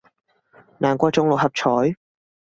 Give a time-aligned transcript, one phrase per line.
[0.79, 1.95] 難中過六合彩